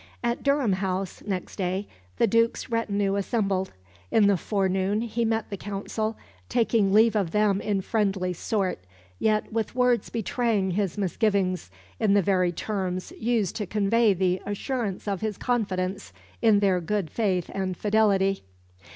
At 0.23 0.41
Durham 0.41 0.73
House, 0.73 1.21
next 1.27 1.57
day, 1.57 1.87
the 2.17 2.25
Duke's 2.25 2.71
retinue 2.71 3.13
assembled. 3.17 3.71
In 4.09 4.25
the 4.25 4.35
forenoon 4.35 5.01
he 5.01 5.23
met 5.23 5.51
the 5.51 5.57
Council, 5.57 6.17
taking 6.49 6.91
leave 6.91 7.15
of 7.15 7.29
them 7.29 7.61
in 7.61 7.81
friendly 7.81 8.33
sort, 8.33 8.79
yet 9.19 9.53
with 9.53 9.75
words 9.75 10.09
betraying 10.09 10.71
his 10.71 10.97
misgivings 10.97 11.69
in 11.99 12.15
the 12.15 12.23
very 12.23 12.51
terms 12.51 13.11
used 13.15 13.55
to 13.57 13.67
convey 13.67 14.15
the 14.15 14.41
assurance 14.43 15.07
of 15.07 15.21
his 15.21 15.37
confidence 15.37 16.13
in 16.41 16.61
their 16.61 16.81
good 16.81 17.11
faith 17.11 17.51
and 17.53 17.77
fidelity. 17.77 18.41